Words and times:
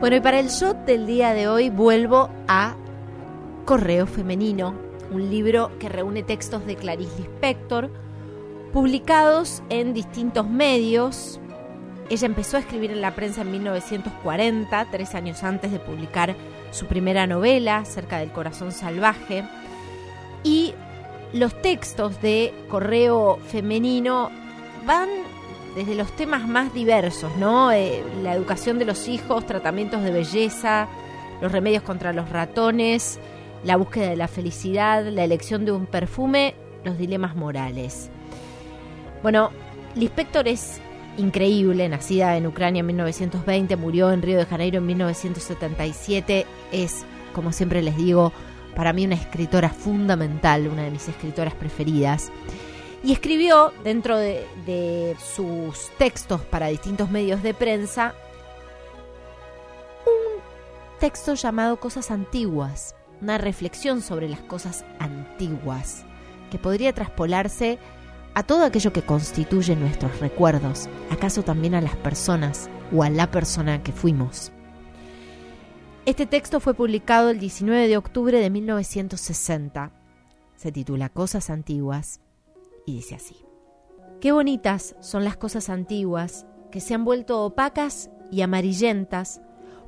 Bueno, 0.00 0.16
y 0.16 0.20
para 0.20 0.40
el 0.40 0.48
shot 0.48 0.86
del 0.86 1.06
día 1.06 1.34
de 1.34 1.46
hoy 1.46 1.68
vuelvo 1.68 2.30
a 2.48 2.74
Correo 3.66 4.06
Femenino, 4.06 4.74
un 5.10 5.28
libro 5.28 5.70
que 5.78 5.90
reúne 5.90 6.22
textos 6.22 6.64
de 6.64 6.74
Clarice 6.74 7.18
Lispector, 7.18 7.90
publicados 8.72 9.62
en 9.68 9.92
distintos 9.92 10.48
medios. 10.48 11.38
Ella 12.08 12.24
empezó 12.24 12.56
a 12.56 12.60
escribir 12.60 12.92
en 12.92 13.02
la 13.02 13.14
prensa 13.14 13.42
en 13.42 13.52
1940, 13.52 14.86
tres 14.90 15.14
años 15.14 15.44
antes 15.44 15.70
de 15.70 15.78
publicar 15.78 16.34
su 16.70 16.86
primera 16.86 17.26
novela, 17.26 17.84
Cerca 17.84 18.20
del 18.20 18.32
Corazón 18.32 18.72
Salvaje. 18.72 19.44
Y 20.42 20.72
los 21.34 21.60
textos 21.60 22.22
de 22.22 22.54
Correo 22.70 23.38
Femenino 23.48 24.30
van 24.86 25.10
desde 25.74 25.94
los 25.94 26.10
temas 26.16 26.46
más 26.46 26.74
diversos, 26.74 27.36
¿no? 27.36 27.72
Eh, 27.72 28.02
la 28.22 28.34
educación 28.34 28.78
de 28.78 28.84
los 28.84 29.08
hijos, 29.08 29.46
tratamientos 29.46 30.02
de 30.02 30.10
belleza, 30.10 30.88
los 31.40 31.52
remedios 31.52 31.82
contra 31.82 32.12
los 32.12 32.28
ratones, 32.30 33.18
la 33.64 33.76
búsqueda 33.76 34.08
de 34.10 34.16
la 34.16 34.28
felicidad, 34.28 35.06
la 35.06 35.24
elección 35.24 35.64
de 35.64 35.72
un 35.72 35.86
perfume, 35.86 36.54
los 36.84 36.98
dilemas 36.98 37.36
morales. 37.36 38.10
Bueno, 39.22 39.50
Lispector 39.94 40.48
es 40.48 40.80
increíble, 41.18 41.88
nacida 41.88 42.36
en 42.36 42.46
Ucrania 42.46 42.80
en 42.80 42.86
1920, 42.86 43.76
murió 43.76 44.12
en 44.12 44.22
Río 44.22 44.38
de 44.38 44.46
Janeiro 44.46 44.78
en 44.78 44.86
1977, 44.86 46.46
es, 46.72 47.04
como 47.34 47.52
siempre 47.52 47.82
les 47.82 47.96
digo, 47.96 48.32
para 48.74 48.92
mí 48.92 49.04
una 49.04 49.16
escritora 49.16 49.68
fundamental, 49.68 50.68
una 50.68 50.84
de 50.84 50.90
mis 50.90 51.08
escritoras 51.08 51.54
preferidas 51.54 52.30
y 53.02 53.12
escribió 53.12 53.72
dentro 53.82 54.16
de, 54.18 55.16
sus 55.34 55.88
textos 55.98 56.42
para 56.42 56.68
distintos 56.68 57.10
medios 57.10 57.42
de 57.42 57.54
prensa 57.54 58.14
un 60.06 60.40
texto 60.98 61.34
llamado 61.34 61.80
Cosas 61.80 62.10
Antiguas, 62.10 62.94
una 63.22 63.38
reflexión 63.38 64.02
sobre 64.02 64.28
las 64.28 64.40
cosas 64.40 64.84
antiguas, 64.98 66.04
que 66.50 66.58
podría 66.58 66.92
traspolarse 66.92 67.78
a 68.34 68.42
todo 68.42 68.64
aquello 68.64 68.92
que 68.92 69.02
constituye 69.02 69.76
nuestros 69.76 70.20
recuerdos, 70.20 70.88
acaso 71.10 71.42
también 71.42 71.74
a 71.74 71.80
las 71.80 71.96
personas 71.96 72.68
o 72.94 73.02
a 73.02 73.10
la 73.10 73.30
persona 73.30 73.82
que 73.82 73.92
fuimos. 73.92 74.52
Este 76.06 76.26
texto 76.26 76.60
fue 76.60 76.74
publicado 76.74 77.30
el 77.30 77.40
19 77.40 77.88
de 77.88 77.96
octubre 77.96 78.38
de 78.38 78.50
1960. 78.50 79.90
Se 80.56 80.72
titula 80.72 81.08
Cosas 81.08 81.50
Antiguas 81.50 82.20
dice 82.92 83.14
así. 83.14 83.44
Qué 84.20 84.32
bonitas 84.32 84.96
son 85.00 85.24
las 85.24 85.36
cosas 85.36 85.70
antiguas 85.70 86.46
que 86.70 86.80
se 86.80 86.94
han 86.94 87.04
vuelto 87.04 87.44
opacas 87.44 88.10
y 88.30 88.42
amarillentas 88.42 89.40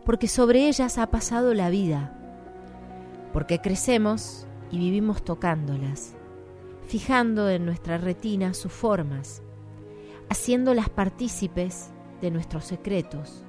porque 0.05 0.29
sobre 0.29 0.69
ellas 0.69 0.99
ha 0.99 1.11
pasado 1.11 1.55
la 1.55 1.71
vida, 1.71 2.19
porque 3.33 3.61
crecemos 3.61 4.47
y 4.71 4.79
vivimos 4.79 5.23
tocándolas, 5.23 6.15
fijando 6.87 7.49
en 7.51 7.65
nuestra 7.65 7.99
retina 7.99 8.55
sus 8.55 8.73
formas, 8.73 9.43
haciéndolas 10.29 10.89
partícipes 10.89 11.91
de 12.21 12.31
nuestros 12.31 12.65
secretos, 12.65 13.45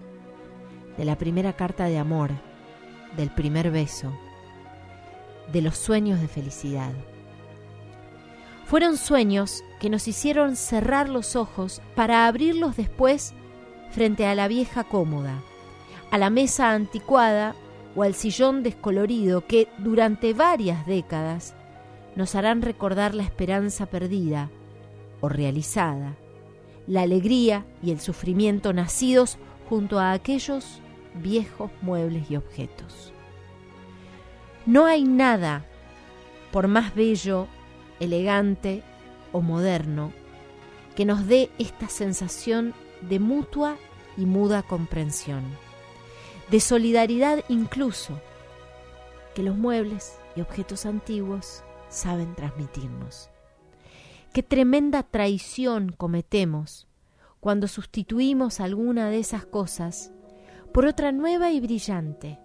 de 0.98 1.06
la 1.06 1.18
primera 1.18 1.54
carta 1.54 1.86
de 1.86 1.98
amor, 1.98 2.32
del 3.18 3.34
primer 3.34 3.72
beso, 3.72 4.12
de 5.52 5.62
los 5.62 5.78
sueños 5.78 6.22
de 6.22 6.28
felicidad. 6.28 6.94
Fueron 8.66 8.98
sueños 8.98 9.64
que 9.80 9.90
nos 9.90 10.08
hicieron 10.08 10.56
cerrar 10.56 11.10
los 11.10 11.36
ojos 11.36 11.82
para 11.96 12.28
abrirlos 12.28 12.78
después 12.78 13.34
frente 13.92 14.26
a 14.26 14.36
la 14.36 14.48
vieja 14.48 14.84
cómoda, 14.84 15.42
a 16.10 16.18
la 16.18 16.30
mesa 16.30 16.72
anticuada 16.72 17.56
o 17.96 18.04
al 18.04 18.16
sillón 18.16 18.64
descolorido 18.64 19.46
que 19.46 19.68
durante 19.78 20.34
varias 20.34 20.86
décadas 20.86 21.56
nos 22.16 22.36
harán 22.36 22.62
recordar 22.62 23.14
la 23.14 23.24
esperanza 23.24 23.86
perdida 23.86 24.50
o 25.22 25.30
realizada, 25.30 26.16
la 26.88 27.02
alegría 27.02 27.66
y 27.82 27.92
el 27.92 28.00
sufrimiento 28.00 28.74
nacidos 28.74 29.38
junto 29.70 30.00
a 30.00 30.12
aquellos 30.12 30.82
viejos 31.16 31.72
muebles 31.82 32.30
y 32.30 32.36
objetos. 32.36 33.14
No 34.66 34.86
hay 34.86 35.04
nada, 35.04 35.66
por 36.52 36.68
más 36.68 36.96
bello 36.96 37.48
elegante 38.04 38.84
o 39.32 39.42
moderno 39.42 40.12
que 40.96 41.06
nos 41.06 41.26
dé 41.28 41.50
esta 41.58 41.90
sensación 41.90 42.74
de 43.02 43.20
mutua 43.20 43.78
y 44.16 44.26
muda 44.26 44.62
comprensión, 44.62 45.44
de 46.52 46.60
solidaridad 46.60 47.44
incluso, 47.50 48.20
que 49.34 49.44
los 49.44 49.58
muebles 49.58 50.20
y 50.36 50.42
objetos 50.42 50.86
antiguos 50.86 51.64
saben 51.90 52.36
transmitirnos. 52.36 53.30
Qué 54.32 54.44
tremenda 54.44 55.04
traición 55.04 55.92
cometemos 55.92 56.88
cuando 57.40 57.68
sustituimos 57.68 58.60
alguna 58.60 59.10
de 59.10 59.20
esas 59.20 59.46
cosas 59.46 60.12
por 60.72 60.86
otra 60.86 61.12
nueva 61.12 61.52
y 61.52 61.60
brillante, 61.60 62.40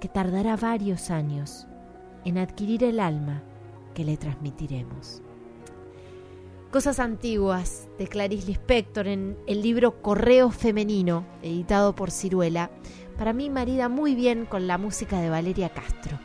que 0.00 0.08
tardará 0.08 0.56
varios 0.56 1.10
años 1.10 1.66
en 2.24 2.38
adquirir 2.38 2.82
el 2.84 2.98
alma 2.98 3.42
que 3.94 4.04
le 4.04 4.16
transmitiremos. 4.16 5.22
Cosas 6.70 6.98
antiguas 6.98 7.88
de 7.98 8.08
Clarice 8.08 8.48
Lispector 8.48 9.06
en 9.06 9.38
el 9.46 9.62
libro 9.62 10.02
Correo 10.02 10.50
Femenino, 10.50 11.24
editado 11.40 11.94
por 11.94 12.10
Ciruela, 12.10 12.70
para 13.16 13.32
mí 13.32 13.48
marida 13.48 13.88
muy 13.88 14.16
bien 14.16 14.44
con 14.44 14.66
la 14.66 14.76
música 14.76 15.20
de 15.20 15.30
Valeria 15.30 15.68
Castro. 15.68 16.18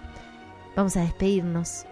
Vamos 0.76 0.98
a 0.98 1.02
despedirnos 1.02 1.86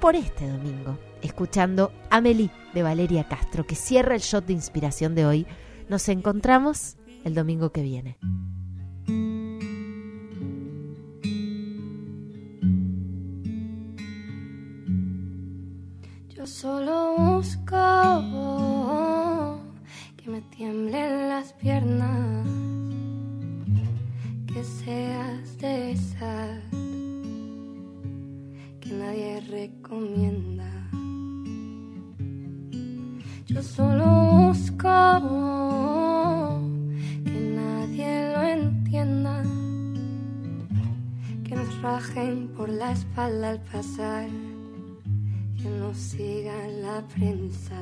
por 0.00 0.16
este 0.16 0.48
domingo, 0.48 0.98
escuchando 1.20 1.92
Amelie 2.10 2.50
de 2.72 2.82
Valeria 2.82 3.28
Castro, 3.28 3.66
que 3.66 3.74
cierra 3.74 4.14
el 4.14 4.20
shot 4.20 4.46
de 4.46 4.54
inspiración 4.54 5.14
de 5.14 5.26
hoy. 5.26 5.46
Nos 5.88 6.08
encontramos 6.08 6.96
el 7.24 7.34
domingo 7.34 7.70
que 7.70 7.82
viene. 7.82 8.18
Solo 16.46 17.16
busco 17.16 17.76
que 20.16 20.30
me 20.30 20.42
tiemblen 20.42 21.30
las 21.30 21.54
piernas, 21.54 22.46
que 24.46 24.62
seas 24.62 25.58
de 25.58 25.92
esas 25.92 26.60
que 28.80 28.90
nadie 28.90 29.40
recomienda. 29.48 30.70
Yo 33.46 33.62
solo 33.62 34.04
busco 34.48 34.88
que 37.24 37.40
nadie 37.56 38.32
lo 38.34 38.42
entienda, 38.42 39.42
que 41.44 41.54
nos 41.56 41.80
rajen 41.80 42.48
por 42.48 42.68
la 42.68 42.92
espalda 42.92 43.50
al 43.50 43.60
pasar 43.62 44.28
que 45.64 45.70
nos 45.70 45.96
siga 45.96 46.52
la 46.82 47.00
prensa. 47.14 47.80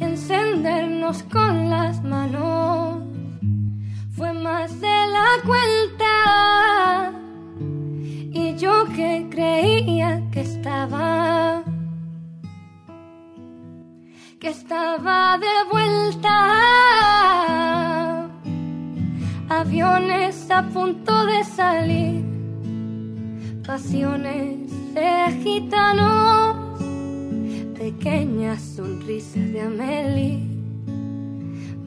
Encendernos 0.00 1.22
con 1.22 1.70
las 1.70 2.02
manos 2.02 2.98
fue 4.16 4.32
más 4.32 4.80
de 4.80 4.96
la 5.16 5.28
cuenta. 5.46 7.12
Y 8.32 8.56
yo 8.56 8.86
que 8.96 9.28
creía 9.30 10.20
que 10.32 10.40
estaba, 10.40 11.62
que 14.40 14.48
estaba 14.48 15.38
de 15.38 15.56
vuelta. 15.70 16.38
Aviones 19.48 20.50
a 20.50 20.62
punto 20.70 21.26
de 21.26 21.44
salir 21.44 22.33
pasiones 23.66 24.70
de 24.94 25.40
gitanos, 25.42 26.78
pequeñas 27.78 28.60
sonrisas 28.60 29.52
de 29.52 29.60
Amelie, 29.60 30.38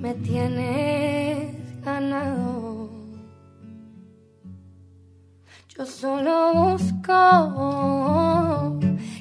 me 0.01 0.13
tienes 0.15 1.53
ganado. 1.83 2.89
Yo 5.69 5.85
solo 5.85 6.53
busco 6.55 7.19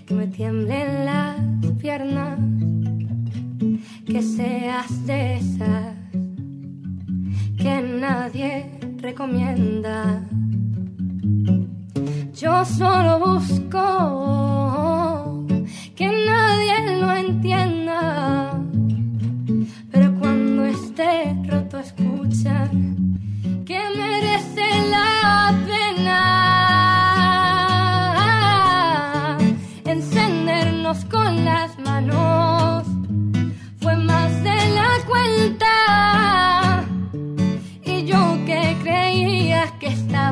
que 0.07 0.15
me 0.15 0.27
tiemblen 0.29 1.05
las 1.05 1.37
piernas, 1.79 2.39
que 4.07 4.23
seas 4.23 5.07
de 5.07 5.37
esas 5.37 5.95
que 7.59 7.83
nadie 7.83 8.81
recomienda 8.99 10.27
yo 12.39 12.65
solo 12.67 13.19
busco 13.19 13.81
que 15.95 16.07
nadie 16.07 17.01
lo 17.01 17.17
entienda, 17.17 18.61
pero 19.91 20.15
cuando 20.19 20.67
esté 20.67 21.35
roto 21.49 21.79
escucha 21.79 22.69
que 23.65 23.81
merece 23.97 24.67
la 24.91 25.55
pena 25.67 26.19
encendernos 29.87 31.07
con 31.07 31.43
las 31.43 31.79
manos. 31.79 32.85
Fue 33.81 33.97
más 33.97 34.43
de 34.43 34.57
la 34.75 34.91
cuenta 35.07 36.85
y 37.83 38.05
yo 38.05 38.37
que 38.45 38.77
creía 38.83 39.73
que 39.81 39.87
estaba 39.87 40.26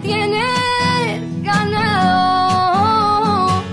tienes 0.00 1.42
ganado. 1.42 2.82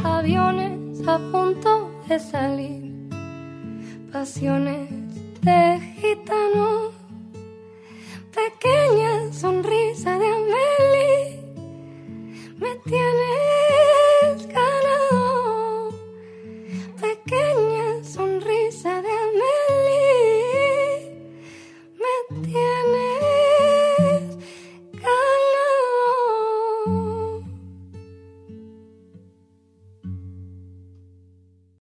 Aviones 0.04 1.08
a 1.08 1.18
punto 1.32 1.92
de 2.08 2.20
salir, 2.20 2.94
pasiones 4.12 4.90
de 5.42 5.80
gitano, 6.02 6.92
pequeño. 8.34 8.69